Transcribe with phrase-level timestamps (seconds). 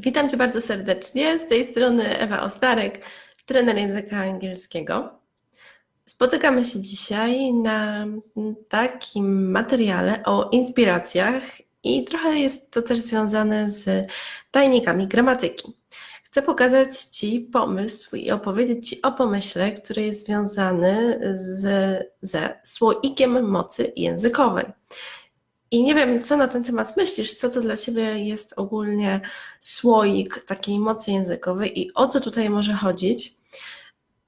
[0.00, 1.38] Witam Cię bardzo serdecznie.
[1.38, 3.04] Z tej strony Ewa Ostarek,
[3.46, 5.18] trener języka angielskiego.
[6.06, 8.06] Spotykamy się dzisiaj na
[8.68, 11.42] takim materiale o inspiracjach
[11.82, 14.10] i trochę jest to też związane z
[14.50, 15.76] tajnikami gramatyki.
[16.24, 21.62] Chcę pokazać Ci pomysł i opowiedzieć Ci o pomyśle, który jest związany z,
[22.22, 24.64] ze słoikiem mocy językowej.
[25.70, 29.20] I nie wiem, co na ten temat myślisz, co to dla Ciebie jest ogólnie
[29.60, 33.34] słoik takiej mocy językowej i o co tutaj może chodzić,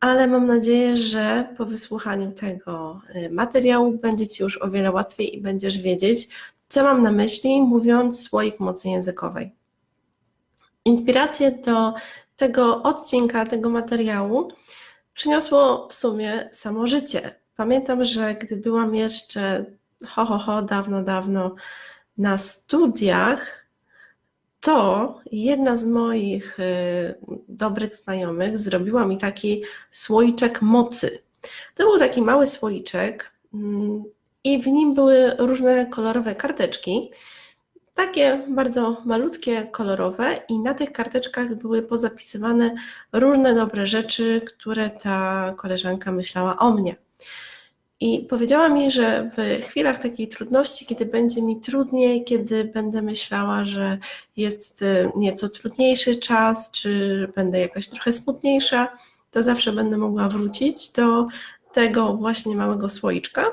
[0.00, 5.36] ale mam nadzieję, że po wysłuchaniu tego y, materiału będzie Ci już o wiele łatwiej
[5.36, 6.28] i będziesz wiedzieć,
[6.68, 9.54] co mam na myśli, mówiąc słoik mocy językowej.
[10.84, 11.94] Inspirację do
[12.36, 14.52] tego odcinka, tego materiału
[15.14, 17.34] przyniosło w sumie samo życie.
[17.56, 19.64] Pamiętam, że gdy byłam jeszcze
[20.08, 21.54] ho, ho, ho, dawno, dawno
[22.18, 23.66] na studiach,
[24.60, 27.14] to jedna z moich y,
[27.48, 31.22] dobrych znajomych zrobiła mi taki słoiczek mocy.
[31.74, 34.04] To był taki mały słoiczek mm,
[34.44, 37.10] i w nim były różne kolorowe karteczki.
[37.94, 42.74] Takie bardzo malutkie, kolorowe, i na tych karteczkach były pozapisywane
[43.12, 46.96] różne dobre rzeczy, które ta koleżanka myślała o mnie.
[48.00, 53.64] I powiedziała mi, że w chwilach takiej trudności, kiedy będzie mi trudniej, kiedy będę myślała,
[53.64, 53.98] że
[54.36, 58.96] jest y, nieco trudniejszy czas, czy będę jakaś trochę smutniejsza,
[59.30, 61.26] to zawsze będę mogła wrócić do
[61.72, 63.46] tego właśnie małego słoiczka.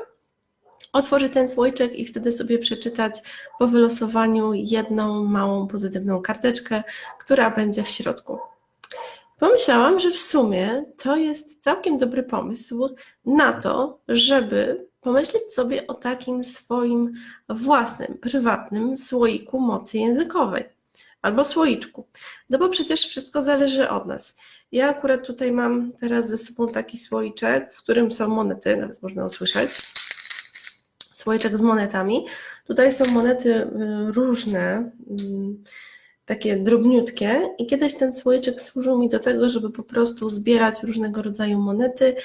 [0.93, 3.19] Otworzyć ten słoiczek i wtedy sobie przeczytać
[3.59, 6.83] po wylosowaniu jedną małą pozytywną karteczkę,
[7.19, 8.39] która będzie w środku.
[9.39, 15.93] Pomyślałam, że w sumie to jest całkiem dobry pomysł na to, żeby pomyśleć sobie o
[15.93, 17.14] takim swoim
[17.49, 20.64] własnym, prywatnym słoiku mocy językowej
[21.21, 22.08] albo słoiczku.
[22.49, 24.36] No bo przecież wszystko zależy od nas.
[24.71, 29.25] Ja akurat tutaj mam teraz ze sobą taki słoiczek, w którym są monety, nawet można
[29.25, 29.71] usłyszeć.
[31.14, 32.25] Słoiczek z monetami.
[32.67, 33.67] Tutaj są monety y,
[34.11, 35.64] różne mm,
[36.27, 41.21] takie drobniutkie i kiedyś ten słoiczek służył mi do tego, żeby po prostu zbierać różnego
[41.21, 42.15] rodzaju monety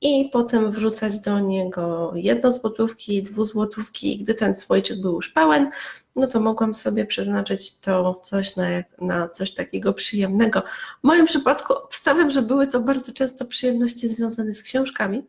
[0.00, 5.70] i potem wrzucać do niego jedno złotówki, dwuzłotówki i gdy ten słoiczek był już pełen,
[6.16, 8.66] no to mogłam sobie przeznaczyć to coś na,
[9.00, 10.62] na coś takiego przyjemnego.
[11.00, 15.26] W moim przypadku obstawiam, że były to bardzo często przyjemności związane z książkami,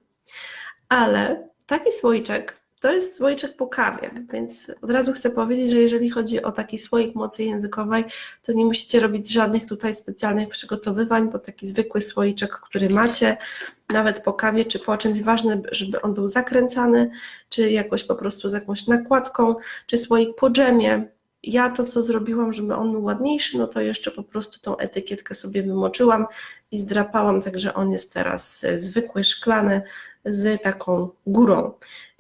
[0.90, 6.10] ale taki słoiczek to jest słoiczek po kawie, więc od razu chcę powiedzieć, że jeżeli
[6.10, 8.06] chodzi o taki słoik mocy językowej,
[8.44, 13.38] to nie musicie robić żadnych tutaj specjalnych przygotowywań, bo taki zwykły słoiczek, który macie,
[13.90, 17.12] nawet po kawie czy po czymś, ważne, żeby on był zakręcany,
[17.50, 19.56] czy jakoś po prostu z jakąś nakładką,
[19.86, 21.08] czy słoik po dżemie.
[21.44, 25.34] Ja to, co zrobiłam, żeby on był ładniejszy, no to jeszcze po prostu tą etykietkę
[25.34, 26.26] sobie wymoczyłam
[26.72, 29.82] i zdrapałam, także on jest teraz zwykły, szklany,
[30.28, 31.72] z taką górą.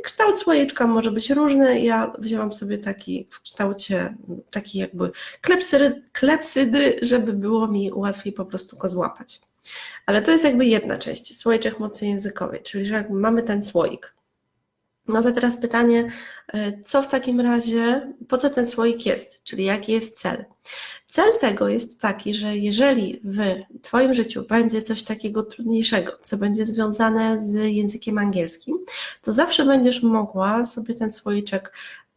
[0.03, 1.81] Kształt słoiczka może być różny.
[1.81, 4.15] Ja wzięłam sobie taki w kształcie,
[4.51, 9.41] taki jakby klepsydry, klepsydry, żeby było mi łatwiej po prostu go złapać.
[10.05, 14.16] Ale to jest jakby jedna część, słoiczek mocy językowej, czyli że mamy ten słoik.
[15.07, 16.11] No to teraz pytanie,
[16.53, 20.45] e, co w takim razie, po co ten słoik jest, czyli jaki jest cel?
[21.09, 23.39] Cel tego jest taki, że jeżeli w
[23.81, 28.77] Twoim życiu będzie coś takiego trudniejszego, co będzie związane z językiem angielskim,
[29.21, 31.73] to zawsze będziesz mogła sobie ten słoiczek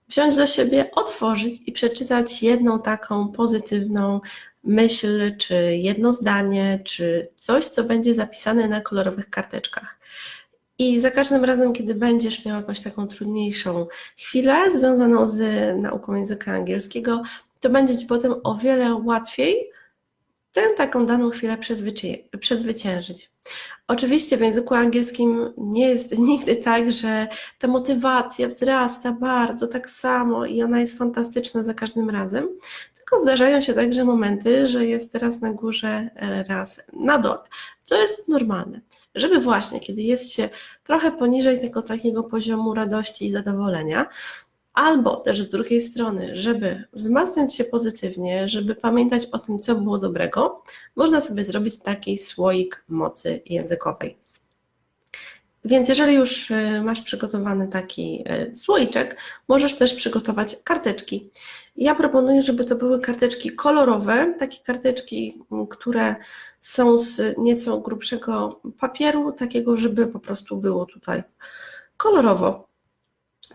[0.09, 4.21] wziąć do siebie, otworzyć i przeczytać jedną taką pozytywną
[4.65, 9.99] myśl, czy jedno zdanie, czy coś, co będzie zapisane na kolorowych karteczkach.
[10.81, 13.87] I za każdym razem, kiedy będziesz miał jakąś taką trudniejszą
[14.17, 15.43] chwilę związaną z
[15.83, 17.23] nauką języka angielskiego,
[17.61, 19.71] to będzie Ci potem o wiele łatwiej
[20.53, 21.59] tę taką daną chwilę
[22.41, 23.31] przezwyciężyć.
[23.89, 27.29] Oczywiście w języku angielskim nie jest nigdy tak, że
[27.59, 32.49] ta motywacja wzrasta bardzo tak samo i ona jest fantastyczna za każdym razem,
[33.11, 36.11] tylko zdarzają się także momenty, że jest raz na górze,
[36.49, 37.39] raz na dole,
[37.85, 38.81] co jest normalne.
[39.15, 40.49] Żeby właśnie, kiedy jest się
[40.85, 44.07] trochę poniżej tego takiego poziomu radości i zadowolenia,
[44.73, 49.99] Albo też z drugiej strony, żeby wzmacniać się pozytywnie, żeby pamiętać o tym, co było
[49.99, 50.63] dobrego,
[50.97, 54.17] można sobie zrobić taki słoik mocy językowej.
[55.65, 59.17] Więc jeżeli już y, masz przygotowany taki y, słoiczek,
[59.49, 61.31] możesz też przygotować karteczki.
[61.77, 66.15] Ja proponuję, żeby to były karteczki kolorowe, takie karteczki, które
[66.61, 71.23] są z nieco grubszego papieru, takiego, żeby po prostu było tutaj
[71.97, 72.70] kolorowo.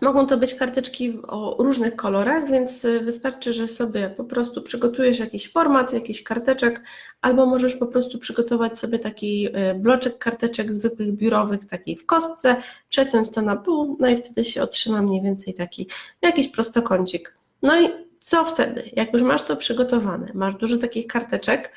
[0.02, 5.18] Mogą to być karteczki o różnych kolorach, więc y, wystarczy, że sobie po prostu przygotujesz
[5.18, 6.82] jakiś format, jakiś karteczek,
[7.20, 12.56] albo możesz po prostu przygotować sobie taki y, bloczek karteczek zwykłych biurowych, takiej w kostce,
[12.88, 15.88] przeciąć to na pół, no i wtedy się otrzyma mniej więcej taki
[16.22, 17.38] jakiś prostokącik.
[17.62, 17.88] No i
[18.20, 18.90] co wtedy?
[18.92, 21.72] Jak już masz to przygotowane, masz dużo takich karteczek,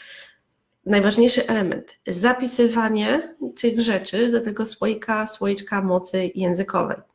[0.85, 7.08] najważniejszy element zapisywanie tych rzeczy do tego słoika, słoiczka mocy językowej.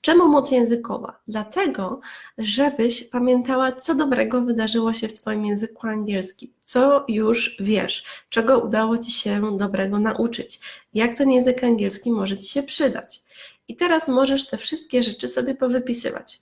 [0.00, 1.20] Czemu moc językowa?
[1.28, 2.00] Dlatego,
[2.38, 8.98] żebyś pamiętała, co dobrego wydarzyło się w Twoim języku angielskim, co już wiesz, czego udało
[8.98, 10.60] Ci się dobrego nauczyć,
[10.94, 13.22] jak ten język angielski może Ci się przydać.
[13.68, 16.40] I teraz możesz te wszystkie rzeczy sobie powypisywać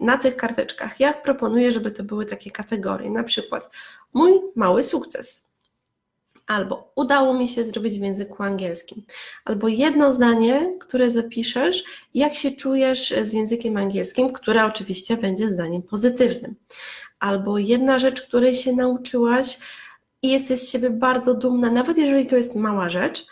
[0.00, 1.00] na tych karteczkach.
[1.00, 3.70] Ja proponuję, żeby to były takie kategorie, na przykład
[4.12, 5.47] mój mały sukces
[6.48, 9.02] albo udało mi się zrobić w języku angielskim,
[9.44, 11.84] albo jedno zdanie, które zapiszesz,
[12.14, 16.54] jak się czujesz z językiem angielskim, które oczywiście będzie zdaniem pozytywnym,
[17.20, 19.58] albo jedna rzecz, której się nauczyłaś
[20.22, 23.26] i jesteś z siebie bardzo dumna, nawet jeżeli to jest mała rzecz,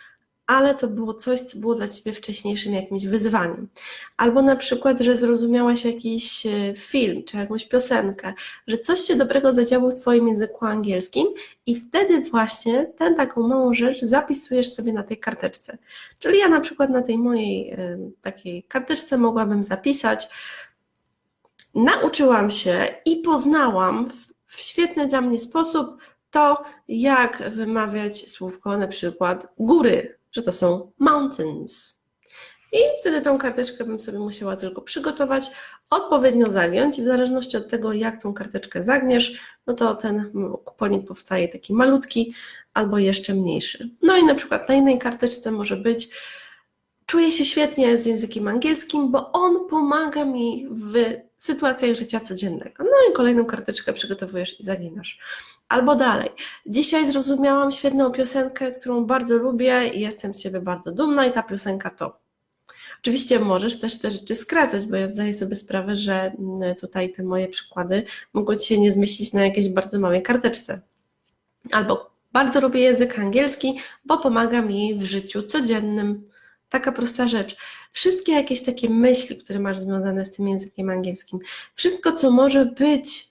[0.46, 3.68] ale to było coś, co było dla Ciebie wcześniejszym jakimś wyzwaniem.
[4.16, 8.34] Albo na przykład, że zrozumiałaś jakiś e, film czy jakąś piosenkę,
[8.66, 11.26] że coś się dobrego zadziało w Twoim języku angielskim
[11.66, 15.78] i wtedy właśnie tę taką małą rzecz zapisujesz sobie na tej karteczce.
[16.18, 20.28] Czyli ja na przykład na tej mojej e, takiej karteczce mogłabym zapisać,
[21.74, 24.10] nauczyłam się i poznałam
[24.46, 25.98] w świetny dla mnie sposób
[26.30, 31.96] to, jak wymawiać słówko na przykład góry że to są mountains.
[32.72, 35.50] I wtedy tą karteczkę bym sobie musiała tylko przygotować,
[35.90, 40.32] odpowiednio zagiąć i w zależności od tego, jak tą karteczkę zagniesz, no to ten
[40.64, 42.34] kuponik powstaje taki malutki
[42.74, 43.90] albo jeszcze mniejszy.
[44.02, 46.08] No i na przykład na innej karteczce może być
[47.06, 50.94] czuję się świetnie z językiem angielskim, bo on pomaga mi w
[51.36, 52.84] sytuacjach życia codziennego.
[52.84, 55.18] No i kolejną karteczkę przygotowujesz i zaginasz.
[55.68, 56.30] Albo dalej.
[56.66, 61.42] Dzisiaj zrozumiałam świetną piosenkę, którą bardzo lubię i jestem z siebie bardzo dumna i ta
[61.42, 62.18] piosenka to.
[63.00, 67.22] Oczywiście możesz też te rzeczy skracać, bo ja zdaję sobie sprawę, że mm, tutaj te
[67.22, 70.80] moje przykłady mogą Ci się nie zmieścić na jakiejś bardzo małej karteczce.
[71.72, 76.28] Albo bardzo lubię język angielski, bo pomaga mi w życiu codziennym.
[76.76, 77.56] Taka prosta rzecz.
[77.92, 81.38] Wszystkie jakieś takie myśli, które masz związane z tym językiem angielskim,
[81.74, 83.28] wszystko, co może być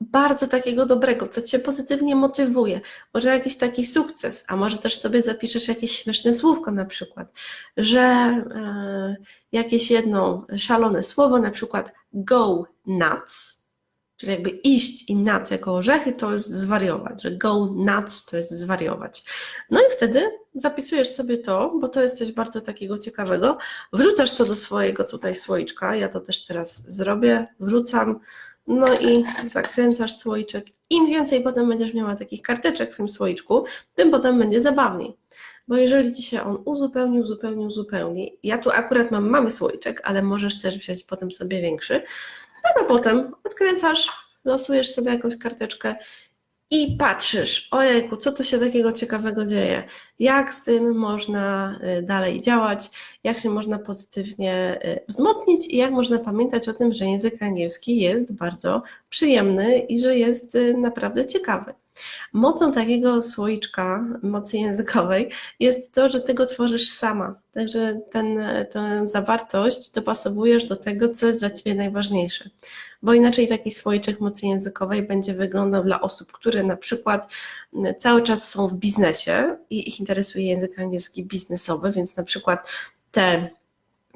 [0.00, 2.80] bardzo takiego dobrego, co Cię pozytywnie motywuje,
[3.14, 7.32] może jakiś taki sukces, a może też sobie zapiszesz jakieś śmieszne słówko na przykład,
[7.76, 9.16] że e,
[9.52, 13.59] jakieś jedno szalone słowo, na przykład go nuts,
[14.20, 18.50] czyli jakby iść i nuts jako orzechy to jest zwariować, że go nuts to jest
[18.50, 19.24] zwariować.
[19.70, 23.58] No i wtedy zapisujesz sobie to, bo to jest coś bardzo takiego ciekawego,
[23.92, 28.20] wrzucasz to do swojego tutaj słoiczka, ja to też teraz zrobię, wrzucam,
[28.66, 30.66] no i zakręcasz słoiczek.
[30.90, 33.64] Im więcej potem będziesz miała takich karteczek w tym słoiczku,
[33.94, 35.16] tym potem będzie zabawniej.
[35.68, 40.22] Bo jeżeli Ci się on uzupełni, uzupełni, uzupełni, ja tu akurat mam mały słoiczek, ale
[40.22, 42.02] możesz też wziąć potem sobie większy,
[42.78, 44.10] to potem odkręcasz,
[44.44, 45.94] losujesz sobie jakąś karteczkę
[46.70, 49.84] i patrzysz, ojejku, co tu się takiego ciekawego dzieje,
[50.18, 52.90] jak z tym można y, dalej działać,
[53.24, 55.66] jak się można pozytywnie y, wzmocnić?
[55.66, 60.54] I jak można pamiętać o tym, że język angielski jest bardzo przyjemny i że jest
[60.54, 61.74] y, naprawdę ciekawy.
[62.32, 65.30] Mocą takiego słoiczka mocy językowej
[65.60, 67.34] jest to, że ty go tworzysz sama.
[67.54, 68.40] Także ten,
[68.70, 72.50] tę zawartość dopasowujesz do tego, co jest dla ciebie najważniejsze.
[73.02, 77.28] Bo inaczej taki słoiczek mocy językowej będzie wyglądał dla osób, które na przykład
[77.98, 82.68] cały czas są w biznesie i ich interesuje język angielski biznesowy, więc na przykład
[83.10, 83.50] te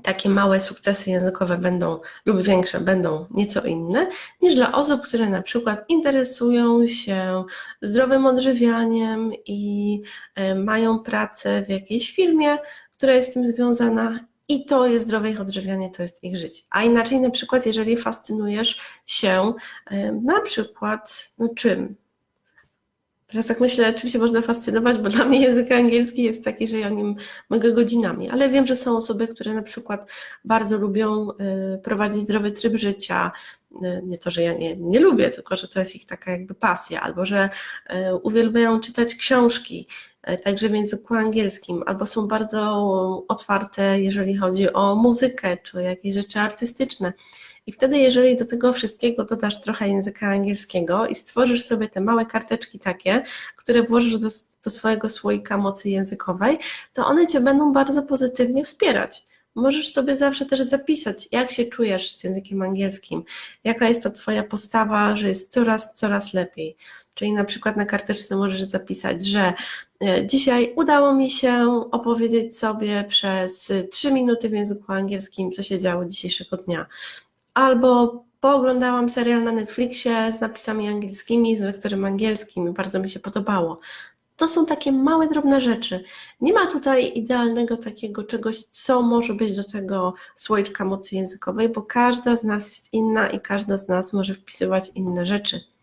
[0.02, 4.08] takie małe sukcesy językowe będą lub większe będą nieco inne
[4.42, 7.44] niż dla osób, które na przykład interesują się
[7.82, 10.02] zdrowym odżywianiem i
[10.34, 12.58] e, mają pracę w jakiejś firmie,
[12.92, 16.62] która jest z tym związana i to jest zdrowe ich odżywianie, to jest ich życie.
[16.70, 19.52] A inaczej na przykład, jeżeli fascynujesz się
[19.86, 22.03] e, na przykład no czym?
[23.34, 26.78] Teraz tak myślę, czym się można fascynować, bo dla mnie język angielski jest taki, że
[26.78, 27.16] ja nim
[27.50, 30.10] mogę godzinami, ale wiem, że są osoby, które na przykład
[30.44, 33.32] bardzo lubią y, prowadzić zdrowy tryb życia,
[33.72, 36.54] y, nie to, że ja nie, nie lubię, tylko że to jest ich taka jakby
[36.54, 37.50] pasja, albo że
[38.10, 39.88] y, uwielbiają czytać książki,
[40.44, 46.40] także w języku angielskim, albo są bardzo otwarte, jeżeli chodzi o muzykę, czy jakieś rzeczy
[46.40, 47.12] artystyczne.
[47.66, 52.26] I wtedy, jeżeli do tego wszystkiego dodasz trochę języka angielskiego i stworzysz sobie te małe
[52.26, 53.24] karteczki takie,
[53.56, 54.28] które włożysz do,
[54.64, 56.58] do swojego słoika mocy językowej,
[56.92, 59.26] to one cię będą bardzo pozytywnie wspierać.
[59.54, 63.24] Możesz sobie zawsze też zapisać, jak się czujesz z językiem angielskim,
[63.64, 66.76] jaka jest to Twoja postawa, że jest coraz, coraz lepiej.
[67.14, 69.52] Czyli na przykład na karteczce możesz zapisać, że
[70.04, 75.78] e, dzisiaj udało mi się opowiedzieć sobie przez 3 minuty w języku angielskim, co się
[75.78, 76.86] działo dzisiejszego dnia
[77.54, 83.80] albo pooglądałam serial na Netflixie z napisami angielskimi, z lektorem angielskim bardzo mi się podobało.
[84.36, 86.04] To są takie małe, drobne rzeczy.
[86.40, 91.82] Nie ma tutaj idealnego takiego czegoś, co może być do tego słoiczka mocy językowej, bo
[91.82, 95.73] każda z nas jest inna i każda z nas może wpisywać inne rzeczy.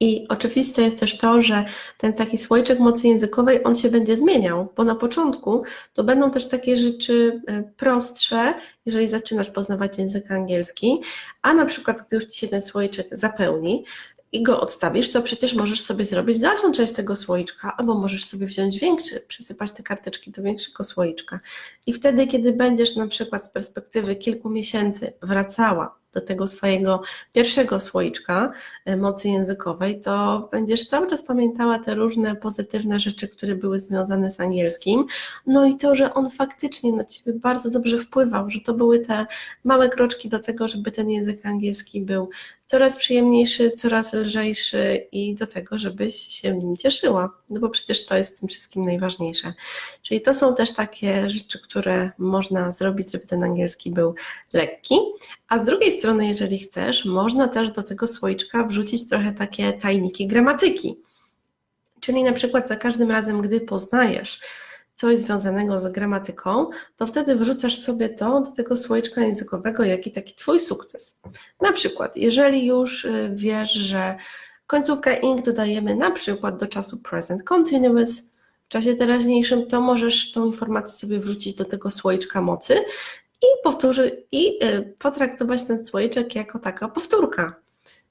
[0.00, 1.64] I oczywiste jest też to, że
[1.98, 6.48] ten taki słoiczek mocy językowej, on się będzie zmieniał, bo na początku to będą też
[6.48, 8.54] takie rzeczy e, prostsze,
[8.86, 11.00] jeżeli zaczynasz poznawać język angielski,
[11.42, 13.84] a na przykład gdy już Ci się ten słoiczek zapełni,
[14.32, 18.46] i go odstawisz, to przecież możesz sobie zrobić dalszą część tego słoiczka, albo możesz sobie
[18.46, 21.40] wziąć większy, przysypać te karteczki do większego słoiczka.
[21.86, 27.80] I wtedy, kiedy będziesz na przykład z perspektywy kilku miesięcy wracała do tego swojego pierwszego
[27.80, 28.52] słoiczka
[28.84, 34.30] e, mocy językowej, to będziesz cały czas pamiętała te różne pozytywne rzeczy, które były związane
[34.30, 35.06] z angielskim.
[35.46, 39.26] No i to, że on faktycznie na ciebie bardzo dobrze wpływał, że to były te
[39.64, 42.28] małe kroczki do tego, żeby ten język angielski był
[42.68, 48.16] coraz przyjemniejszy, coraz lżejszy i do tego, żebyś się nim cieszyła, no bo przecież to
[48.16, 49.52] jest w tym wszystkim najważniejsze.
[50.02, 54.14] Czyli to są też takie rzeczy, które można zrobić, żeby ten angielski był
[54.52, 54.94] lekki,
[55.48, 60.26] a z drugiej strony, jeżeli chcesz, można też do tego słoiczka wrzucić trochę takie tajniki
[60.26, 61.00] gramatyki.
[62.00, 64.40] Czyli na przykład za każdym razem, gdy poznajesz
[64.94, 70.34] coś związanego z gramatyką, to wtedy wrzucasz sobie to do tego słoiczka językowego, jaki taki
[70.34, 71.20] Twój sukces.
[71.60, 74.16] Na przykład, jeżeli już y, wiesz, że
[74.66, 78.22] końcówkę ing dodajemy na przykład do czasu present continuous,
[78.64, 82.74] w czasie teraźniejszym, to możesz tą informację sobie wrzucić do tego słoiczka mocy
[83.42, 87.54] i powtórzy, i y, potraktować ten słoiczek jako taka powtórka.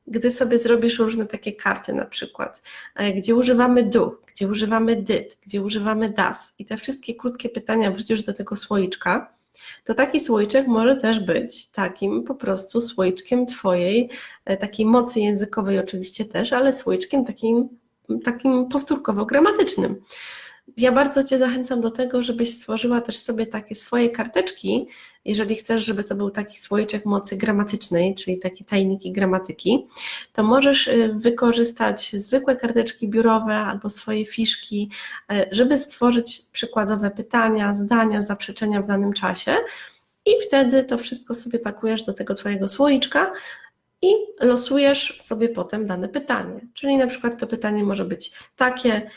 [0.07, 2.61] Gdy sobie zrobisz różne takie karty na przykład,
[2.95, 7.91] e, gdzie używamy do, gdzie używamy did, gdzie używamy das i te wszystkie krótkie pytania
[7.91, 9.37] wrzucisz do tego słoiczka,
[9.83, 14.09] to taki słoiczek może też być takim po prostu słoiczkiem Twojej,
[14.45, 17.69] e, takiej mocy językowej oczywiście też, ale słoiczkiem takim,
[18.23, 19.95] takim powtórkowo-gramatycznym
[20.77, 24.87] ja bardzo Cię zachęcam do tego, żebyś stworzyła też sobie takie swoje karteczki,
[25.25, 29.87] jeżeli chcesz, żeby to był taki słoiczek mocy gramatycznej, czyli takie tajniki gramatyki,
[30.33, 34.91] to możesz y, wykorzystać zwykłe karteczki biurowe albo swoje fiszki,
[35.31, 39.55] y, żeby stworzyć przykładowe pytania, zdania, zaprzeczenia w danym czasie
[40.25, 43.31] i wtedy to wszystko sobie pakujesz do tego Twojego słoiczka,
[44.01, 46.59] i losujesz sobie potem dane pytanie.
[46.73, 49.09] Czyli na przykład to pytanie może być takie: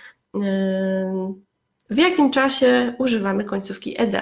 [1.91, 4.17] w jakim czasie używamy końcówki ed?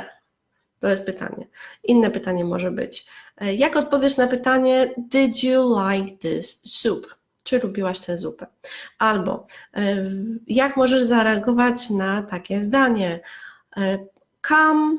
[0.81, 1.47] To jest pytanie.
[1.85, 3.07] Inne pytanie może być,
[3.37, 7.15] e, jak odpowiesz na pytanie Did you like this soup?
[7.43, 8.47] Czy lubiłaś tę zupę?
[8.99, 10.05] Albo e,
[10.47, 13.21] jak możesz zareagować na takie zdanie
[13.77, 13.99] e,
[14.49, 14.99] Come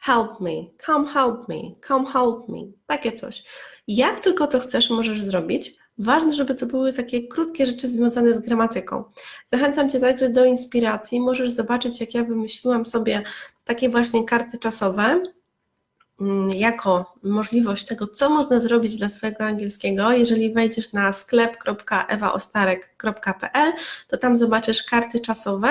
[0.00, 0.50] help me,
[0.86, 3.44] come help me, come help me, takie coś.
[3.88, 8.38] Jak tylko to chcesz, możesz zrobić, Ważne, żeby to były takie krótkie rzeczy związane z
[8.38, 9.04] gramatyką.
[9.52, 11.20] Zachęcam Cię także do inspiracji.
[11.20, 13.22] Możesz zobaczyć, jak ja wymyśliłam sobie
[13.64, 15.20] takie właśnie karty czasowe,
[16.20, 20.12] Mm, jako możliwość tego, co można zrobić dla swojego angielskiego.
[20.12, 23.72] Jeżeli wejdziesz na sklep.ewaostarek.pl,
[24.08, 25.68] to tam zobaczysz karty czasowe.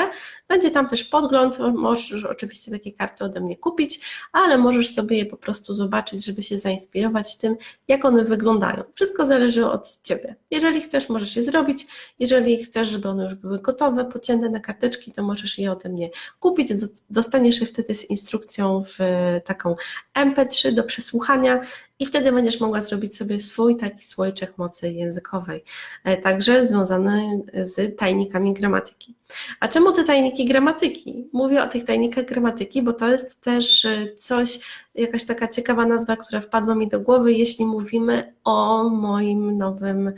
[0.48, 4.00] Będzie tam też podgląd, możesz oczywiście takie karty ode mnie kupić,
[4.32, 7.56] ale możesz sobie je po prostu zobaczyć, żeby się zainspirować tym,
[7.88, 8.84] jak one wyglądają.
[8.94, 10.36] Wszystko zależy od Ciebie.
[10.52, 11.88] Jeżeli chcesz, możesz je zrobić.
[12.20, 16.10] Jeżeli chcesz, żeby one już były gotowe, pocięte na karteczki, to możesz je ode mnie
[16.40, 16.70] kupić.
[17.10, 18.98] Dostaniesz je wtedy z instrukcją w
[19.46, 19.76] taką
[20.14, 21.62] MP MP3 do przesłuchania
[22.00, 25.64] i wtedy będziesz mogła zrobić sobie swój taki słoiczek mocy językowej,
[26.04, 29.16] e, także związany z tajnikami gramatyki.
[29.60, 31.30] A czemu te tajniki gramatyki?
[31.34, 34.60] Mówię o tych tajnikach gramatyki, bo to jest też y, coś,
[34.98, 40.14] jakaś taka ciekawa nazwa, która wpadła mi do głowy, jeśli mówimy o moim nowym y,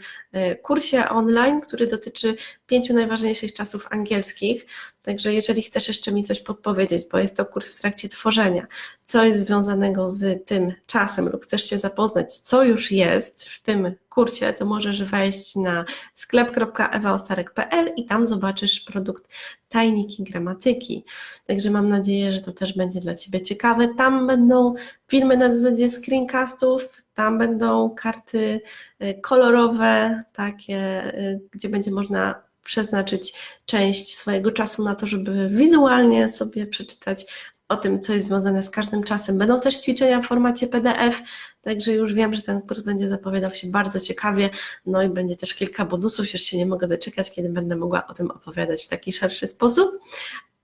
[0.64, 2.36] kursie online, który dotyczy
[2.68, 4.66] pięciu najważniejszych czasów angielskich.
[5.02, 8.68] Także jeżeli chcesz jeszcze mi coś podpowiedzieć, bo jest to kurs w trakcie tworzenia,
[9.06, 13.96] co jest związanego z tym czasem lub chcesz się zapoznać, co już jest w tym
[14.10, 19.28] kursie, to możesz wejść na sklep.ewaostarek.pl i tam zobaczysz produkt
[19.70, 21.06] tajniki gramatyki.
[21.48, 23.88] Także mam nadzieję, że to też będzie dla Ciebie ciekawe.
[23.98, 24.74] Tam będą
[25.08, 28.62] filmy na zasadzie screencastów, tam będą karty
[29.04, 33.34] y, kolorowe, takie, y, gdzie będzie można przeznaczyć
[33.66, 37.26] część swojego czasu na to, żeby wizualnie sobie przeczytać
[37.70, 39.38] o tym, co jest związane z każdym czasem.
[39.38, 41.22] Będą też ćwiczenia w formacie PDF,
[41.62, 44.50] także już wiem, że ten kurs będzie zapowiadał się bardzo ciekawie,
[44.86, 48.14] no i będzie też kilka bonusów, już się nie mogę doczekać, kiedy będę mogła o
[48.14, 50.00] tym opowiadać w taki szerszy sposób.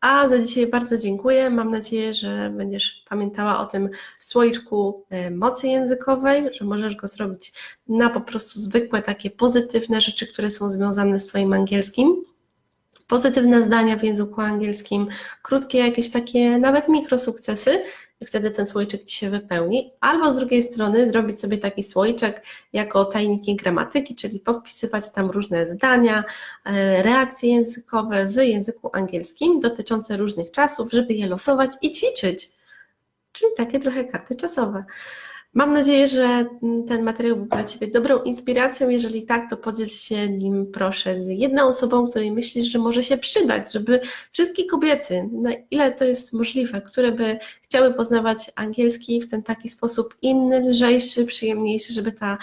[0.02, 1.50] A za dzisiaj bardzo dziękuję.
[1.50, 7.54] Mam nadzieję, że będziesz pamiętała o tym słoiczku e, mocy językowej, że możesz go zrobić
[7.88, 12.26] na po prostu zwykłe, takie pozytywne rzeczy, które są związane z Twoim angielskim
[13.08, 15.08] pozytywne zdania w języku angielskim,
[15.42, 17.84] krótkie jakieś takie nawet mikrosukcesy
[18.22, 19.92] i wtedy ten słoiczek Ci się wypełni.
[20.00, 22.44] Albo z drugiej strony zrobić sobie taki słoiczek
[22.74, 26.24] jako tajniki gramatyki, czyli powpisywać tam różne zdania,
[26.66, 32.52] e, reakcje językowe w języku angielskim dotyczące różnych czasów, żeby je losować i ćwiczyć.
[33.32, 34.86] Czyli takie trochę karty czasowe.
[35.56, 36.46] Mam nadzieję, że
[36.88, 38.90] ten materiał był dla Ciebie dobrą inspiracją.
[38.90, 43.18] Jeżeli tak, to podziel się nim proszę z jedną osobą, której myślisz, że może się
[43.18, 44.00] przydać, żeby
[44.32, 49.70] wszystkie kobiety, na ile to jest możliwe, które by chciały poznawać angielski w ten taki
[49.70, 52.38] sposób inny, lżejszy, przyjemniejszy, żeby ta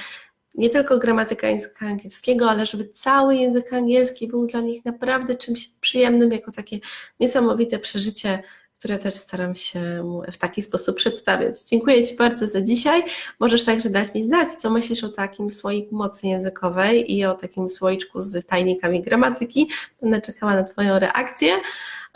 [0.54, 5.68] nie tylko gramatyka języka angielskiego, ale żeby cały język angielski był dla nich naprawdę czymś
[5.68, 6.78] przyjemnym, jako takie
[7.20, 8.42] niesamowite przeżycie
[8.82, 11.62] które też staram się w taki sposób przedstawiać.
[11.62, 13.02] Dziękuję Ci bardzo za dzisiaj.
[13.40, 17.68] Możesz także dać mi znać, co myślisz o takim słoiku mocy językowej i o takim
[17.70, 19.70] słoiczku z tajnikami gramatyki.
[20.00, 21.60] Będę czekała na Twoją reakcję.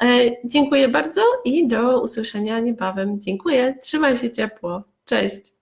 [0.02, 0.06] E,
[0.44, 3.20] dziękuję bardzo i do usłyszenia niebawem.
[3.20, 3.75] Dziękuję.
[3.82, 4.82] Trzymaj się ciepło.
[5.04, 5.56] Cześć.